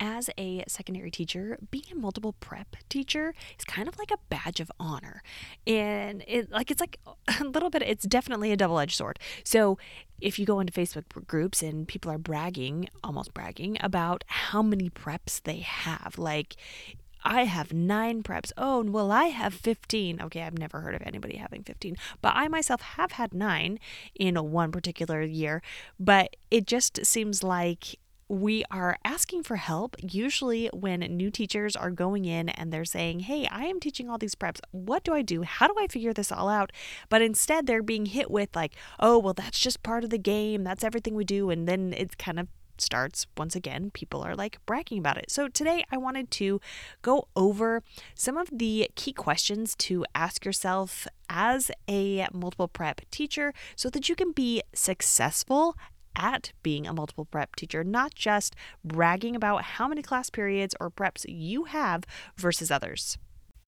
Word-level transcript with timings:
as 0.00 0.30
a 0.38 0.64
secondary 0.66 1.10
teacher, 1.10 1.58
being 1.70 1.84
a 1.92 1.94
multiple 1.94 2.34
prep 2.40 2.74
teacher 2.88 3.34
is 3.58 3.64
kind 3.64 3.86
of 3.86 3.98
like 3.98 4.10
a 4.10 4.16
badge 4.30 4.58
of 4.58 4.72
honor. 4.80 5.22
And 5.66 6.24
it 6.26 6.50
like 6.50 6.70
it's 6.70 6.80
like 6.80 6.98
a 7.40 7.44
little 7.44 7.70
bit 7.70 7.82
it's 7.82 8.04
definitely 8.04 8.50
a 8.50 8.56
double-edged 8.56 8.96
sword. 8.96 9.18
So 9.44 9.78
if 10.20 10.38
you 10.38 10.46
go 10.46 10.60
into 10.60 10.72
Facebook 10.72 11.26
groups 11.26 11.62
and 11.62 11.86
people 11.86 12.10
are 12.10 12.18
bragging, 12.18 12.88
almost 13.04 13.34
bragging 13.34 13.76
about 13.80 14.24
how 14.26 14.62
many 14.62 14.90
preps 14.90 15.42
they 15.42 15.58
have, 15.58 16.14
like 16.18 16.56
I 17.22 17.44
have 17.44 17.72
nine 17.72 18.22
preps. 18.22 18.50
Oh, 18.56 18.82
well, 18.82 19.12
I 19.12 19.24
have 19.24 19.52
15. 19.52 20.22
Okay, 20.22 20.42
I've 20.42 20.58
never 20.58 20.80
heard 20.80 20.94
of 20.94 21.02
anybody 21.04 21.36
having 21.36 21.62
15, 21.62 21.96
but 22.22 22.32
I 22.34 22.48
myself 22.48 22.80
have 22.80 23.12
had 23.12 23.34
nine 23.34 23.78
in 24.14 24.36
one 24.50 24.72
particular 24.72 25.22
year. 25.22 25.62
But 25.98 26.36
it 26.50 26.66
just 26.66 27.04
seems 27.04 27.42
like 27.42 27.98
we 28.30 28.62
are 28.70 28.96
asking 29.04 29.42
for 29.42 29.56
help 29.56 29.96
usually 30.00 30.68
when 30.72 31.00
new 31.00 31.32
teachers 31.32 31.74
are 31.74 31.90
going 31.90 32.24
in 32.24 32.48
and 32.48 32.72
they're 32.72 32.84
saying, 32.84 33.20
Hey, 33.20 33.48
I 33.50 33.64
am 33.64 33.80
teaching 33.80 34.08
all 34.08 34.18
these 34.18 34.36
preps. 34.36 34.60
What 34.70 35.02
do 35.02 35.12
I 35.12 35.20
do? 35.20 35.42
How 35.42 35.66
do 35.66 35.74
I 35.80 35.88
figure 35.88 36.12
this 36.12 36.30
all 36.30 36.48
out? 36.48 36.70
But 37.08 37.22
instead, 37.22 37.66
they're 37.66 37.82
being 37.82 38.06
hit 38.06 38.30
with, 38.30 38.54
like, 38.54 38.76
Oh, 39.00 39.18
well, 39.18 39.34
that's 39.34 39.58
just 39.58 39.82
part 39.82 40.04
of 40.04 40.10
the 40.10 40.18
game. 40.18 40.62
That's 40.62 40.84
everything 40.84 41.16
we 41.16 41.24
do. 41.24 41.50
And 41.50 41.66
then 41.66 41.92
it 41.92 42.18
kind 42.18 42.38
of 42.38 42.46
starts 42.78 43.26
once 43.36 43.54
again 43.54 43.90
people 43.90 44.22
are 44.22 44.34
like 44.34 44.58
bragging 44.64 44.96
about 44.96 45.18
it 45.18 45.30
so 45.30 45.48
today 45.48 45.84
i 45.92 45.98
wanted 45.98 46.30
to 46.30 46.58
go 47.02 47.28
over 47.36 47.82
some 48.14 48.38
of 48.38 48.48
the 48.50 48.90
key 48.94 49.12
questions 49.12 49.76
to 49.76 50.02
ask 50.14 50.46
yourself 50.46 51.06
as 51.28 51.70
a 51.90 52.26
multiple 52.32 52.68
prep 52.68 53.02
teacher 53.10 53.52
so 53.76 53.90
that 53.90 54.08
you 54.08 54.16
can 54.16 54.32
be 54.32 54.62
successful 54.72 55.76
at 56.20 56.52
being 56.62 56.86
a 56.86 56.92
multiple 56.92 57.24
prep 57.24 57.56
teacher, 57.56 57.82
not 57.82 58.14
just 58.14 58.54
bragging 58.84 59.34
about 59.34 59.62
how 59.62 59.88
many 59.88 60.02
class 60.02 60.28
periods 60.28 60.74
or 60.78 60.90
preps 60.90 61.24
you 61.26 61.64
have 61.64 62.04
versus 62.36 62.70
others. 62.70 63.18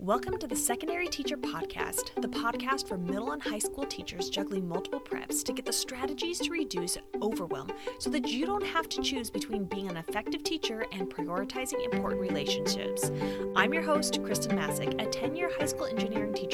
Welcome 0.02 0.36
to 0.38 0.48
the 0.48 0.56
Secondary 0.56 1.06
Teacher 1.06 1.36
Podcast, 1.36 2.20
the 2.20 2.26
podcast 2.26 2.88
for 2.88 2.98
middle 2.98 3.30
and 3.30 3.40
high 3.40 3.60
school 3.60 3.84
teachers 3.84 4.30
juggling 4.30 4.68
multiple 4.68 5.00
preps 5.00 5.44
to 5.44 5.52
get 5.52 5.64
the 5.64 5.72
strategies 5.72 6.40
to 6.40 6.50
reduce 6.50 6.98
overwhelm 7.22 7.70
so 8.00 8.10
that 8.10 8.26
you 8.28 8.44
don't 8.44 8.66
have 8.66 8.88
to 8.88 9.00
choose 9.00 9.30
between 9.30 9.64
being 9.64 9.88
an 9.88 9.96
effective 9.96 10.42
teacher 10.42 10.84
and 10.92 11.08
prioritizing 11.08 11.84
important 11.84 12.20
relationships. 12.20 13.12
I'm 13.54 13.72
your 13.72 13.84
host, 13.84 14.20
Khristen 14.22 14.56
Massic, 14.56 15.00
a 15.00 15.06
10 15.06 15.36
year 15.36 15.52
high 15.56 15.66
school 15.66 15.86
engineering 15.86 16.34
teacher, 16.34 16.51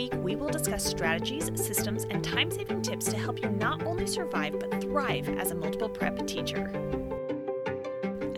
week, 0.00 0.14
we 0.22 0.34
will 0.34 0.48
discuss 0.48 0.82
strategies, 0.82 1.50
systems, 1.54 2.04
and 2.04 2.24
time 2.24 2.50
saving 2.50 2.80
tips 2.80 3.04
to 3.06 3.18
help 3.18 3.42
you 3.42 3.50
not 3.50 3.82
only 3.82 4.06
survive 4.06 4.58
but 4.58 4.80
thrive 4.80 5.28
as 5.38 5.50
a 5.50 5.54
multiple 5.54 5.90
prep 5.90 6.26
teacher 6.26 6.70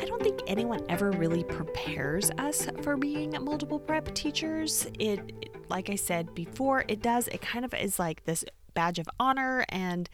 I 0.01 0.05
don't 0.05 0.21
think 0.21 0.41
anyone 0.49 0.85
ever 0.89 1.13
really 1.13 1.45
prepares 1.45 2.33
us 2.39 2.67
for 2.83 2.97
being 2.97 3.37
multiple 3.41 3.79
prep 3.79 4.13
teachers. 4.15 4.89
It, 4.99 5.21
like 5.69 5.91
I 5.91 5.95
said 5.95 6.35
before, 6.35 6.85
it 6.89 7.01
does, 7.01 7.29
it 7.29 7.41
kind 7.41 7.65
of 7.65 7.73
is 7.75 8.01
like 8.01 8.25
this 8.25 8.45
badge 8.75 8.98
of 8.98 9.09
honor 9.19 9.65
and 9.69 10.09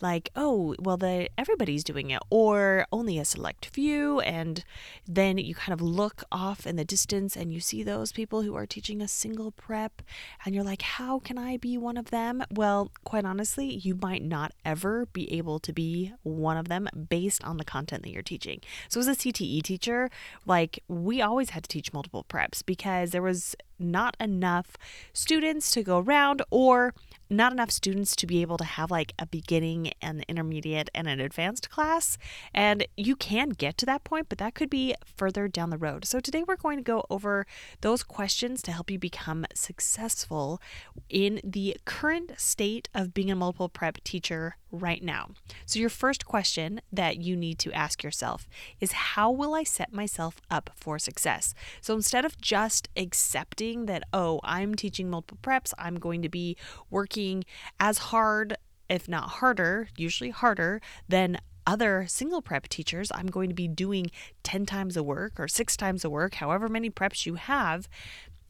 like 0.00 0.30
oh 0.36 0.74
well 0.78 0.96
the 0.96 1.28
everybody's 1.38 1.84
doing 1.84 2.10
it 2.10 2.20
or 2.30 2.86
only 2.92 3.18
a 3.18 3.24
select 3.24 3.66
few 3.66 4.20
and 4.20 4.64
then 5.06 5.38
you 5.38 5.54
kind 5.54 5.72
of 5.72 5.80
look 5.80 6.24
off 6.32 6.66
in 6.66 6.76
the 6.76 6.84
distance 6.84 7.36
and 7.36 7.52
you 7.52 7.60
see 7.60 7.82
those 7.82 8.12
people 8.12 8.42
who 8.42 8.54
are 8.54 8.66
teaching 8.66 9.00
a 9.00 9.08
single 9.08 9.50
prep 9.52 10.02
and 10.44 10.54
you're 10.54 10.64
like 10.64 10.82
how 10.82 11.18
can 11.18 11.38
I 11.38 11.56
be 11.56 11.78
one 11.78 11.96
of 11.96 12.10
them? 12.10 12.42
Well 12.50 12.90
quite 13.04 13.24
honestly 13.24 13.66
you 13.66 13.94
might 13.94 14.22
not 14.22 14.52
ever 14.64 15.06
be 15.06 15.32
able 15.32 15.58
to 15.60 15.72
be 15.72 16.12
one 16.22 16.56
of 16.56 16.68
them 16.68 16.88
based 17.08 17.42
on 17.44 17.56
the 17.56 17.64
content 17.64 18.02
that 18.02 18.10
you're 18.10 18.22
teaching. 18.22 18.60
So 18.88 19.00
as 19.00 19.08
a 19.08 19.12
CTE 19.12 19.62
teacher 19.62 20.10
like 20.46 20.82
we 20.88 21.22
always 21.22 21.50
had 21.50 21.64
to 21.64 21.68
teach 21.68 21.92
multiple 21.92 22.24
preps 22.28 22.64
because 22.64 23.10
there 23.10 23.22
was 23.22 23.54
not 23.78 24.16
enough 24.20 24.76
students 25.12 25.70
to 25.72 25.82
go 25.82 25.98
around 25.98 26.42
or 26.50 26.94
not 27.36 27.52
enough 27.52 27.70
students 27.70 28.16
to 28.16 28.26
be 28.26 28.42
able 28.42 28.56
to 28.58 28.64
have 28.64 28.90
like 28.90 29.12
a 29.18 29.26
beginning 29.26 29.92
and 30.00 30.24
intermediate 30.28 30.90
and 30.94 31.08
an 31.08 31.20
advanced 31.20 31.70
class. 31.70 32.18
And 32.52 32.86
you 32.96 33.16
can 33.16 33.50
get 33.50 33.76
to 33.78 33.86
that 33.86 34.04
point, 34.04 34.28
but 34.28 34.38
that 34.38 34.54
could 34.54 34.70
be 34.70 34.94
further 35.04 35.48
down 35.48 35.70
the 35.70 35.78
road. 35.78 36.04
So 36.04 36.20
today 36.20 36.44
we're 36.46 36.56
going 36.56 36.78
to 36.78 36.84
go 36.84 37.04
over 37.10 37.46
those 37.80 38.02
questions 38.02 38.62
to 38.62 38.72
help 38.72 38.90
you 38.90 38.98
become 38.98 39.46
successful 39.54 40.60
in 41.08 41.40
the 41.44 41.76
current 41.84 42.32
state 42.38 42.88
of 42.94 43.14
being 43.14 43.30
a 43.30 43.36
multiple 43.36 43.68
prep 43.68 44.02
teacher 44.04 44.56
right 44.70 45.02
now. 45.02 45.30
So, 45.66 45.78
your 45.78 45.88
first 45.88 46.24
question 46.26 46.80
that 46.92 47.18
you 47.18 47.36
need 47.36 47.58
to 47.60 47.72
ask 47.72 48.02
yourself 48.02 48.48
is 48.80 48.92
How 48.92 49.30
will 49.30 49.54
I 49.54 49.62
set 49.62 49.92
myself 49.92 50.40
up 50.50 50.70
for 50.74 50.98
success? 50.98 51.54
So, 51.80 51.94
instead 51.94 52.24
of 52.24 52.40
just 52.40 52.88
accepting 52.96 53.86
that, 53.86 54.04
oh, 54.12 54.40
I'm 54.42 54.74
teaching 54.74 55.08
multiple 55.08 55.38
preps, 55.42 55.72
I'm 55.78 55.96
going 55.96 56.22
to 56.22 56.28
be 56.28 56.56
working 56.90 57.23
as 57.80 57.98
hard, 57.98 58.56
if 58.88 59.08
not 59.08 59.28
harder, 59.40 59.88
usually 59.96 60.30
harder, 60.30 60.80
than 61.08 61.38
other 61.66 62.06
single 62.08 62.42
prep 62.42 62.68
teachers, 62.68 63.10
I'm 63.14 63.26
going 63.26 63.48
to 63.48 63.54
be 63.54 63.68
doing 63.68 64.10
10 64.42 64.66
times 64.66 64.94
the 64.94 65.02
work 65.02 65.38
or 65.38 65.48
six 65.48 65.76
times 65.76 66.02
the 66.02 66.10
work, 66.10 66.34
however 66.34 66.68
many 66.68 66.90
preps 66.90 67.26
you 67.26 67.34
have. 67.34 67.88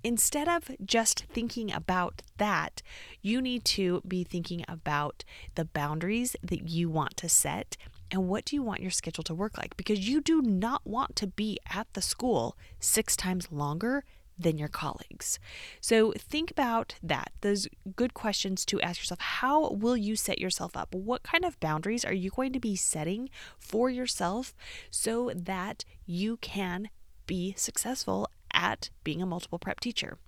Instead 0.03 0.49
of 0.49 0.71
just 0.85 1.25
thinking 1.33 1.73
about 1.73 2.23
that, 2.37 2.83
you 3.23 3.41
need 3.41 3.65
to 3.65 4.03
be 4.07 4.23
thinking 4.23 4.65
about 4.69 5.25
the 5.55 5.65
boundaries 5.65 6.37
that 6.43 6.69
you 6.69 6.91
want 6.91 7.17
to 7.17 7.29
set 7.29 7.77
and 8.11 8.29
what 8.29 8.45
do 8.45 8.55
you 8.55 8.63
want 8.63 8.81
your 8.81 8.91
schedule 8.91 9.25
to 9.25 9.35
work 9.35 9.57
like 9.57 9.77
because 9.77 10.09
you 10.09 10.21
do 10.21 10.43
not 10.43 10.87
want 10.87 11.17
to 11.17 11.27
be 11.27 11.59
at 11.75 11.87
the 11.95 12.03
school 12.03 12.57
6 12.81 13.17
times 13.17 13.51
longer 13.51 14.05
than 14.39 14.59
your 14.59 14.69
colleagues. 14.69 15.39
So 15.81 16.13
think 16.19 16.51
about 16.51 16.97
that. 17.03 17.33
Those 17.41 17.69
good 17.97 18.15
questions 18.15 18.65
to 18.67 18.81
ask 18.81 19.01
yourself. 19.01 19.21
How 19.21 19.71
will 19.71 19.97
you 19.97 20.17
set 20.17 20.39
yourself 20.39 20.77
up? 20.77 20.95
What 20.95 21.23
kind 21.23 21.45
of 21.45 21.61
boundaries 21.61 22.05
are 22.05 22.13
you 22.13 22.31
going 22.31 22.53
to 22.53 22.61
be 22.61 22.77
setting 22.77 23.31
for 23.59 23.91
yourself 23.91 24.55
so 24.91 25.31
that 25.35 25.85
you 26.07 26.37
can 26.39 26.89
be 27.27 27.55
successful 27.57 28.29
at 28.53 28.91
being 29.03 29.21
a 29.21 29.27
multiple 29.27 29.59
prep 29.59 29.81
teacher. 29.81 30.19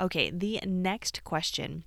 Okay, 0.00 0.30
the 0.30 0.60
next 0.66 1.22
question 1.24 1.84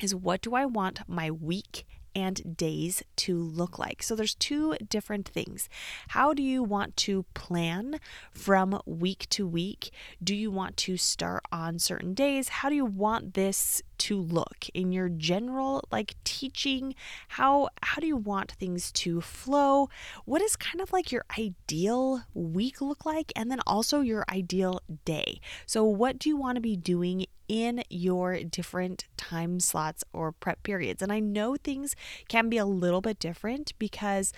is 0.00 0.14
what 0.14 0.42
do 0.42 0.54
I 0.54 0.66
want 0.66 1.00
my 1.08 1.30
week 1.30 1.86
and 2.14 2.56
days 2.56 3.02
to 3.16 3.38
look 3.38 3.78
like. 3.78 4.02
So 4.02 4.14
there's 4.14 4.34
two 4.34 4.74
different 4.88 5.28
things. 5.28 5.68
How 6.08 6.34
do 6.34 6.42
you 6.42 6.62
want 6.62 6.96
to 6.98 7.24
plan 7.34 8.00
from 8.30 8.80
week 8.86 9.26
to 9.30 9.46
week? 9.46 9.90
Do 10.22 10.34
you 10.34 10.50
want 10.50 10.76
to 10.78 10.96
start 10.96 11.44
on 11.52 11.78
certain 11.78 12.14
days? 12.14 12.48
How 12.48 12.68
do 12.68 12.74
you 12.74 12.84
want 12.84 13.34
this 13.34 13.82
to 13.96 14.20
look 14.20 14.66
in 14.74 14.92
your 14.92 15.08
general 15.08 15.82
like 15.90 16.14
teaching 16.24 16.94
how 17.28 17.68
how 17.82 18.00
do 18.00 18.06
you 18.06 18.16
want 18.16 18.52
things 18.52 18.90
to 18.92 19.20
flow 19.20 19.88
what 20.24 20.42
is 20.42 20.56
kind 20.56 20.80
of 20.80 20.92
like 20.92 21.12
your 21.12 21.24
ideal 21.38 22.22
week 22.34 22.80
look 22.80 23.06
like 23.06 23.32
and 23.36 23.50
then 23.50 23.60
also 23.66 24.00
your 24.00 24.24
ideal 24.28 24.80
day 25.04 25.40
so 25.64 25.84
what 25.84 26.18
do 26.18 26.28
you 26.28 26.36
want 26.36 26.56
to 26.56 26.60
be 26.60 26.76
doing 26.76 27.24
in 27.48 27.82
your 27.90 28.42
different 28.42 29.06
time 29.16 29.60
slots 29.60 30.04
or 30.12 30.32
prep 30.32 30.62
periods. 30.62 31.02
And 31.02 31.12
i 31.12 31.20
know 31.20 31.56
things 31.56 31.94
can 32.28 32.48
be 32.48 32.58
a 32.58 32.66
little 32.66 33.00
bit 33.00 33.18
different 33.18 33.72
because 33.78 34.32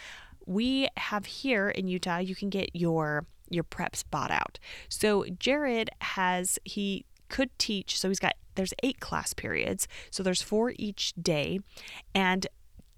we 0.47 0.89
have 0.97 1.27
here 1.27 1.69
in 1.69 1.89
utah 1.89 2.19
you 2.19 2.35
can 2.35 2.51
get 2.51 2.71
your 2.75 3.27
your 3.49 3.65
preps 3.65 4.03
bought 4.11 4.31
out. 4.31 4.59
So 4.89 5.25
jared 5.39 5.91
has 6.01 6.59
he 6.65 7.05
could 7.29 7.51
teach 7.59 7.99
so 7.99 8.09
he's 8.09 8.21
got 8.21 8.35
there's 8.57 8.75
eight 8.83 9.01
class 9.01 9.33
periods, 9.33 9.87
so 10.11 10.23
there's 10.23 10.43
four 10.43 10.73
each 10.77 11.13
day, 11.21 11.61
and 12.15 12.47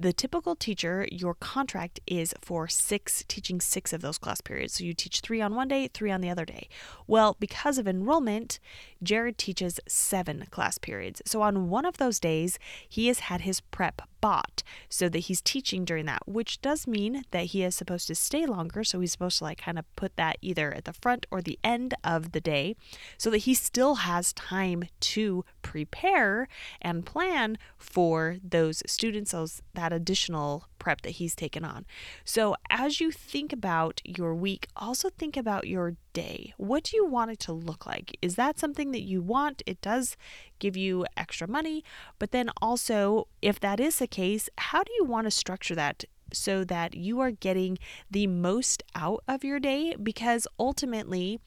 the 0.01 0.13
typical 0.13 0.55
teacher, 0.55 1.09
your 1.11 1.35
contract 1.35 2.01
is 2.07 2.35
for 2.41 2.69
six, 2.69 3.25
teaching 3.27 3.61
six 3.61 3.93
of 3.93 4.01
those 4.01 4.19
class 4.19 4.41
periods. 4.41 4.75
So 4.75 4.85
you 4.85 4.95
teach 4.95 5.21
three 5.21 5.41
on 5.41 5.55
one 5.55 5.69
day, 5.69 5.89
three 5.89 6.11
on 6.11 6.21
the 6.21 6.31
other 6.31 6.45
day. 6.45 6.69
Well, 7.07 7.37
because 7.41 7.79
of 7.79 7.89
enrollment, 7.89 8.61
Jared 9.03 9.39
teaches 9.39 9.81
seven 9.89 10.47
class 10.51 10.79
periods. 10.79 11.23
So 11.27 11.43
on 11.43 11.69
one 11.69 11.85
of 11.85 11.97
those 11.97 12.21
days, 12.21 12.59
he 12.89 13.09
has 13.09 13.21
had 13.21 13.41
his 13.41 13.61
prep 13.61 14.03
bought 14.21 14.63
so 14.89 15.09
that 15.09 15.21
he's 15.21 15.41
teaching 15.41 15.85
during 15.85 16.07
that, 16.07 16.27
which 16.27 16.61
does 16.61 16.87
mean 16.87 17.23
that 17.31 17.47
he 17.47 17.63
is 17.63 17.75
supposed 17.75 18.07
to 18.09 18.15
stay 18.15 18.47
longer. 18.47 18.85
So 18.85 19.01
he's 19.01 19.13
supposed 19.13 19.39
to 19.39 19.45
like 19.45 19.59
kind 19.59 19.79
of 19.79 19.85
put 19.97 20.17
that 20.17 20.39
either 20.43 20.73
at 20.75 20.85
the 20.85 20.93
front 20.93 21.27
or 21.31 21.41
the 21.41 21.59
end 21.63 21.95
of 22.05 22.33
the 22.33 22.41
day 22.41 22.77
so 23.17 23.31
that 23.31 23.39
he 23.39 23.55
still 23.55 23.97
has 23.97 24.33
time 24.33 24.85
to 25.01 25.45
prepare 25.69 26.49
and 26.81 27.05
plan 27.05 27.59
for 27.77 28.39
those 28.43 28.83
students, 28.87 29.33
those 29.33 29.61
that 29.75 29.93
additional 29.93 30.67
prep 30.79 31.03
that 31.03 31.11
he's 31.11 31.35
taken 31.35 31.63
on. 31.63 31.85
So 32.25 32.57
as 32.71 33.03
you 33.03 33.11
think 33.11 33.53
about 33.53 34.01
your 34.03 34.35
week, 34.35 34.67
also 34.75 35.11
think 35.11 35.37
about 35.37 35.67
your 35.67 35.97
day. 36.15 36.55
What 36.57 36.85
do 36.85 36.97
you 36.97 37.05
want 37.05 37.33
it 37.33 37.39
to 37.41 37.53
look 37.53 37.85
like? 37.85 38.17
Is 38.23 38.37
that 38.37 38.59
something 38.59 38.93
that 38.93 39.03
you 39.03 39.21
want? 39.21 39.63
It 39.67 39.83
does 39.83 40.17
give 40.59 40.75
you 40.75 41.05
extra 41.19 41.47
money, 41.47 41.85
but 42.19 42.31
then 42.31 42.49
also, 42.63 43.29
if 43.43 43.61
that 43.61 43.79
is 43.79 43.99
the 43.99 44.07
case, 44.07 44.49
how 44.57 44.83
do 44.83 44.93
you 44.95 45.05
want 45.05 45.27
to 45.27 45.31
structure 45.31 45.75
that? 45.75 46.05
So 46.33 46.65
that 46.65 46.95
you 46.95 47.21
are 47.21 47.31
getting 47.31 47.79
the 48.11 48.27
most 48.27 48.83
out 48.95 49.23
of 49.27 49.45
your 49.45 49.61
day 49.61 49.95
because 50.03 50.47
ultimately, 50.59 51.41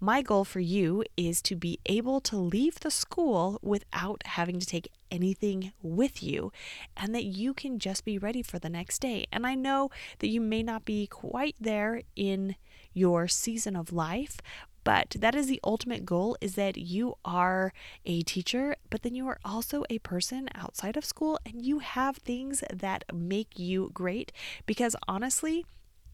my 0.00 0.22
goal 0.22 0.44
for 0.44 0.60
you 0.60 1.04
is 1.16 1.40
to 1.42 1.56
be 1.56 1.78
able 1.86 2.20
to 2.20 2.36
leave 2.36 2.80
the 2.80 2.90
school 2.90 3.58
without 3.62 4.22
having 4.26 4.60
to 4.60 4.66
take 4.66 4.90
anything 5.10 5.72
with 5.82 6.22
you 6.22 6.52
and 6.96 7.14
that 7.14 7.24
you 7.24 7.54
can 7.54 7.78
just 7.78 8.04
be 8.04 8.18
ready 8.18 8.42
for 8.42 8.58
the 8.58 8.68
next 8.68 8.98
day. 9.00 9.26
And 9.32 9.46
I 9.46 9.54
know 9.54 9.90
that 10.18 10.28
you 10.28 10.40
may 10.40 10.62
not 10.62 10.84
be 10.84 11.06
quite 11.06 11.56
there 11.60 12.02
in 12.14 12.56
your 12.92 13.28
season 13.28 13.76
of 13.76 13.92
life, 13.92 14.38
but 14.86 15.16
that 15.18 15.34
is 15.34 15.48
the 15.48 15.60
ultimate 15.64 16.06
goal 16.06 16.36
is 16.40 16.54
that 16.54 16.78
you 16.78 17.16
are 17.24 17.72
a 18.04 18.22
teacher 18.22 18.76
but 18.88 19.02
then 19.02 19.16
you 19.16 19.26
are 19.26 19.40
also 19.44 19.82
a 19.90 19.98
person 19.98 20.48
outside 20.54 20.96
of 20.96 21.04
school 21.04 21.40
and 21.44 21.66
you 21.66 21.80
have 21.80 22.18
things 22.18 22.62
that 22.72 23.02
make 23.12 23.58
you 23.58 23.90
great. 23.92 24.30
Because 24.64 24.94
honestly 25.08 25.66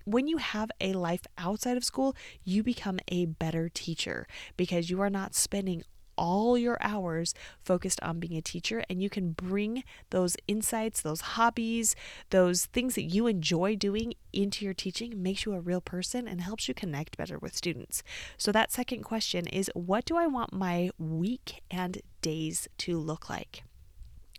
when 0.05 0.27
you 0.27 0.39
have 0.39 0.71
a 0.81 0.95
life 0.95 1.23
outside 1.39 1.77
of 1.77 1.85
school, 1.85 2.17
you 2.43 2.65
become 2.65 2.99
a 3.07 3.27
better 3.27 3.69
teacher 3.69 4.27
because 4.57 4.91
you 4.91 5.01
are 5.01 5.11
not 5.11 5.35
spending 5.35 5.85
all 6.17 6.56
your 6.56 6.79
hours 6.81 7.35
focused 7.64 8.00
on 8.03 8.19
being 8.19 8.37
a 8.37 8.43
teacher 8.43 8.85
and 8.88 9.03
you 9.03 9.11
can 9.11 9.32
bring 9.32 9.85
those 10.11 10.37
insights, 10.47 11.00
those 11.00 11.20
hobbies, 11.20 11.94
those 12.31 12.67
things 12.67 12.94
that 12.94 13.03
you 13.03 13.26
enjoy 13.26 13.76
doing 13.76 14.14
into 14.32 14.64
your 14.64 14.75
teaching 14.75 15.23
makes 15.23 15.44
you 15.44 15.53
a 15.53 15.61
real 15.61 15.81
person 15.81 16.26
and 16.26 16.41
helps 16.41 16.69
you 16.69 16.75
connect 16.75 17.17
better 17.17 17.38
with 17.38 17.56
students. 17.56 18.03
So 18.37 18.53
that 18.53 18.73
second 18.73 19.03
question 19.03 19.47
is 19.47 19.70
what 19.75 20.05
do 20.05 20.17
I 20.17 20.26
want 20.26 20.53
my 20.53 20.91
week 20.99 21.62
and 21.70 22.00
days 22.20 22.69
to 22.79 22.99
look 22.99 23.29
like? 23.29 23.64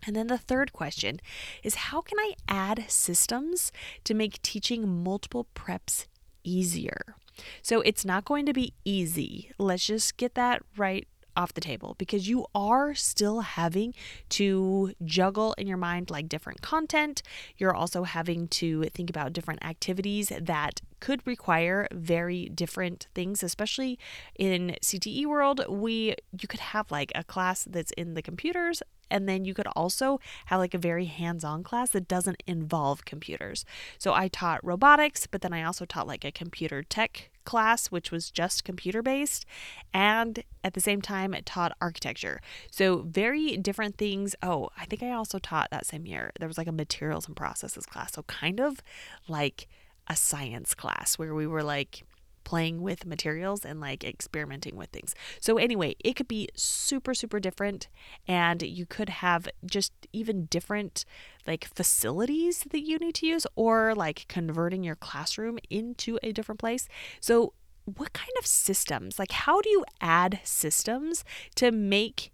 And 0.06 0.14
then 0.14 0.26
the 0.26 0.38
third 0.38 0.72
question 0.72 1.20
is 1.62 1.74
how 1.74 2.00
can 2.00 2.18
I 2.18 2.34
add 2.48 2.84
systems 2.88 3.72
to 4.04 4.14
make 4.14 4.42
teaching 4.42 5.02
multiple 5.02 5.46
preps 5.54 6.06
easier? 6.42 7.16
So 7.62 7.80
it's 7.80 8.04
not 8.04 8.24
going 8.24 8.46
to 8.46 8.52
be 8.52 8.74
easy. 8.84 9.50
Let's 9.58 9.86
just 9.86 10.16
get 10.16 10.34
that 10.34 10.62
right 10.76 11.08
off 11.36 11.54
the 11.54 11.60
table 11.60 11.94
because 11.98 12.28
you 12.28 12.46
are 12.54 12.94
still 12.94 13.40
having 13.40 13.94
to 14.30 14.92
juggle 15.04 15.54
in 15.58 15.66
your 15.66 15.76
mind 15.76 16.10
like 16.10 16.28
different 16.28 16.62
content. 16.62 17.22
You're 17.56 17.74
also 17.74 18.04
having 18.04 18.48
to 18.48 18.84
think 18.84 19.10
about 19.10 19.32
different 19.32 19.64
activities 19.64 20.32
that 20.40 20.80
could 21.00 21.26
require 21.26 21.86
very 21.92 22.48
different 22.48 23.08
things 23.14 23.42
especially 23.42 23.98
in 24.38 24.74
CTE 24.80 25.26
world 25.26 25.62
we 25.68 26.14
you 26.40 26.48
could 26.48 26.60
have 26.60 26.90
like 26.90 27.12
a 27.14 27.22
class 27.22 27.64
that's 27.64 27.90
in 27.92 28.14
the 28.14 28.22
computers 28.22 28.82
and 29.10 29.28
then 29.28 29.44
you 29.44 29.54
could 29.54 29.68
also 29.76 30.18
have 30.46 30.58
like 30.58 30.74
a 30.74 30.78
very 30.78 31.04
hands 31.04 31.44
on 31.44 31.62
class 31.62 31.90
that 31.90 32.08
doesn't 32.08 32.42
involve 32.46 33.04
computers. 33.04 33.64
So 33.98 34.12
I 34.12 34.28
taught 34.28 34.64
robotics, 34.64 35.26
but 35.26 35.42
then 35.42 35.52
I 35.52 35.62
also 35.62 35.84
taught 35.84 36.06
like 36.06 36.24
a 36.24 36.32
computer 36.32 36.82
tech 36.82 37.30
class, 37.44 37.88
which 37.88 38.10
was 38.10 38.30
just 38.30 38.64
computer 38.64 39.02
based. 39.02 39.44
And 39.92 40.42
at 40.62 40.74
the 40.74 40.80
same 40.80 41.00
time, 41.02 41.34
it 41.34 41.46
taught 41.46 41.76
architecture. 41.80 42.40
So 42.70 42.98
very 42.98 43.56
different 43.56 43.96
things. 43.98 44.34
Oh, 44.42 44.70
I 44.78 44.86
think 44.86 45.02
I 45.02 45.12
also 45.12 45.38
taught 45.38 45.70
that 45.70 45.86
same 45.86 46.06
year. 46.06 46.32
There 46.38 46.48
was 46.48 46.58
like 46.58 46.66
a 46.66 46.72
materials 46.72 47.26
and 47.26 47.36
processes 47.36 47.86
class. 47.86 48.12
So 48.12 48.22
kind 48.22 48.60
of 48.60 48.80
like 49.28 49.68
a 50.08 50.16
science 50.16 50.74
class 50.74 51.18
where 51.18 51.34
we 51.34 51.46
were 51.46 51.62
like, 51.62 52.04
playing 52.44 52.82
with 52.82 53.06
materials 53.06 53.64
and 53.64 53.80
like 53.80 54.04
experimenting 54.04 54.76
with 54.76 54.90
things. 54.90 55.14
So, 55.40 55.58
anyway, 55.58 55.96
it 56.04 56.14
could 56.14 56.28
be 56.28 56.48
super, 56.54 57.14
super 57.14 57.40
different. 57.40 57.88
And 58.28 58.62
you 58.62 58.86
could 58.86 59.08
have 59.08 59.48
just 59.64 59.92
even 60.12 60.46
different 60.46 61.04
like 61.46 61.64
facilities 61.74 62.64
that 62.70 62.80
you 62.80 62.98
need 62.98 63.14
to 63.16 63.26
use 63.26 63.46
or 63.56 63.94
like 63.94 64.26
converting 64.28 64.84
your 64.84 64.96
classroom 64.96 65.58
into 65.70 66.18
a 66.22 66.32
different 66.32 66.60
place. 66.60 66.88
So, 67.20 67.54
what 67.84 68.12
kind 68.12 68.30
of 68.38 68.46
systems, 68.46 69.18
like 69.18 69.32
how 69.32 69.60
do 69.60 69.68
you 69.68 69.84
add 70.00 70.40
systems 70.42 71.24
to 71.56 71.70
make 71.70 72.32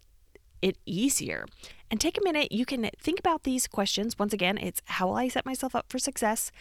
it 0.62 0.76
easier? 0.86 1.46
And 1.90 2.00
take 2.00 2.16
a 2.16 2.22
minute, 2.22 2.52
you 2.52 2.64
can 2.64 2.88
think 3.00 3.18
about 3.18 3.42
these 3.42 3.66
questions. 3.66 4.16
Once 4.16 4.32
again, 4.32 4.58
it's 4.58 4.80
how 4.84 5.08
will 5.08 5.16
I 5.16 5.26
set 5.26 5.44
myself 5.44 5.74
up 5.74 5.86
for 5.88 5.98
success? 5.98 6.52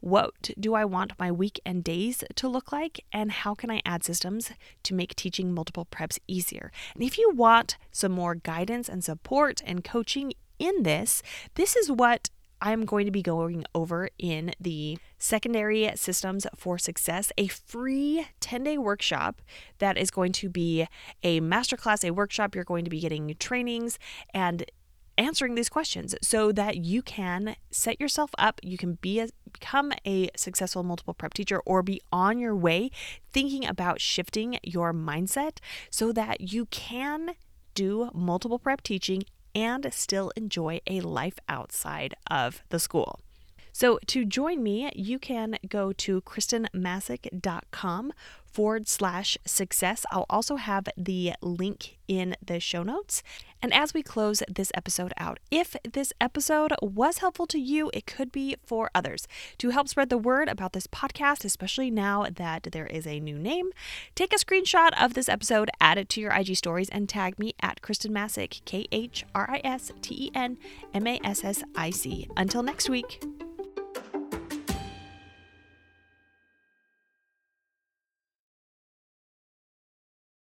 What 0.00 0.50
do 0.58 0.74
I 0.74 0.84
want 0.84 1.18
my 1.18 1.30
week 1.32 1.60
and 1.66 1.82
days 1.82 2.22
to 2.36 2.48
look 2.48 2.72
like? 2.72 3.04
And 3.12 3.30
how 3.30 3.54
can 3.54 3.70
I 3.70 3.80
add 3.84 4.04
systems 4.04 4.52
to 4.84 4.94
make 4.94 5.14
teaching 5.14 5.52
multiple 5.52 5.86
preps 5.90 6.18
easier? 6.26 6.70
And 6.94 7.02
if 7.02 7.18
you 7.18 7.32
want 7.34 7.76
some 7.90 8.12
more 8.12 8.34
guidance 8.34 8.88
and 8.88 9.02
support 9.02 9.60
and 9.64 9.84
coaching 9.84 10.32
in 10.58 10.82
this, 10.82 11.22
this 11.54 11.76
is 11.76 11.90
what 11.90 12.30
I'm 12.60 12.84
going 12.84 13.06
to 13.06 13.12
be 13.12 13.22
going 13.22 13.64
over 13.74 14.08
in 14.18 14.52
the 14.60 14.98
Secondary 15.18 15.90
Systems 15.94 16.46
for 16.56 16.76
Success, 16.76 17.30
a 17.38 17.46
free 17.46 18.26
10 18.40 18.64
day 18.64 18.78
workshop 18.78 19.40
that 19.78 19.96
is 19.96 20.10
going 20.10 20.32
to 20.32 20.48
be 20.48 20.86
a 21.22 21.40
masterclass, 21.40 22.06
a 22.06 22.12
workshop. 22.12 22.54
You're 22.54 22.64
going 22.64 22.84
to 22.84 22.90
be 22.90 23.00
getting 23.00 23.34
trainings 23.38 23.98
and 24.34 24.64
answering 25.18 25.54
these 25.54 25.68
questions 25.68 26.14
so 26.22 26.52
that 26.52 26.76
you 26.76 27.02
can 27.02 27.56
set 27.70 28.00
yourself 28.00 28.30
up 28.38 28.60
you 28.62 28.78
can 28.78 28.94
be 28.94 29.20
a, 29.20 29.28
become 29.52 29.92
a 30.06 30.30
successful 30.36 30.82
multiple 30.82 31.12
prep 31.12 31.34
teacher 31.34 31.60
or 31.66 31.82
be 31.82 32.00
on 32.12 32.38
your 32.38 32.54
way 32.54 32.90
thinking 33.32 33.66
about 33.66 34.00
shifting 34.00 34.58
your 34.62 34.94
mindset 34.94 35.58
so 35.90 36.12
that 36.12 36.52
you 36.52 36.66
can 36.66 37.32
do 37.74 38.10
multiple 38.14 38.58
prep 38.58 38.82
teaching 38.82 39.24
and 39.54 39.92
still 39.92 40.30
enjoy 40.36 40.80
a 40.86 41.00
life 41.00 41.38
outside 41.48 42.14
of 42.30 42.62
the 42.68 42.78
school 42.78 43.20
so 43.78 44.00
to 44.08 44.24
join 44.24 44.64
me, 44.64 44.90
you 44.96 45.20
can 45.20 45.56
go 45.68 45.92
to 45.92 46.20
khristenmassic.com 46.22 48.12
forward 48.44 48.88
slash 48.88 49.38
success. 49.46 50.04
I'll 50.10 50.26
also 50.28 50.56
have 50.56 50.88
the 50.96 51.34
link 51.40 51.96
in 52.08 52.34
the 52.44 52.58
show 52.58 52.82
notes. 52.82 53.22
And 53.62 53.74
as 53.74 53.94
we 53.94 54.02
close 54.02 54.42
this 54.48 54.70
episode 54.74 55.12
out, 55.16 55.38
if 55.50 55.76
this 55.90 56.12
episode 56.20 56.72
was 56.80 57.18
helpful 57.18 57.46
to 57.48 57.58
you, 57.58 57.90
it 57.92 58.06
could 58.06 58.30
be 58.30 58.56
for 58.64 58.90
others. 58.94 59.26
To 59.58 59.70
help 59.70 59.88
spread 59.88 60.10
the 60.10 60.18
word 60.18 60.48
about 60.48 60.72
this 60.72 60.86
podcast, 60.86 61.44
especially 61.44 61.90
now 61.90 62.26
that 62.30 62.68
there 62.72 62.86
is 62.86 63.06
a 63.06 63.20
new 63.20 63.38
name, 63.38 63.70
take 64.14 64.32
a 64.32 64.36
screenshot 64.36 64.90
of 65.00 65.14
this 65.14 65.28
episode, 65.28 65.70
add 65.80 65.98
it 65.98 66.08
to 66.10 66.20
your 66.20 66.32
IG 66.32 66.56
stories, 66.56 66.88
and 66.90 67.08
tag 67.08 67.38
me 67.38 67.54
at 67.60 67.82
Khristen 67.82 68.10
Massic, 68.10 68.60
K 68.64 68.86
H 68.92 69.24
R 69.34 69.48
I 69.50 69.60
S 69.64 69.92
T 70.02 70.26
E 70.26 70.30
N 70.34 70.58
M 70.94 71.06
A 71.06 71.20
S 71.24 71.44
S 71.44 71.64
I 71.74 71.90
C. 71.90 72.28
Until 72.36 72.62
next 72.62 72.88
week. 72.88 73.20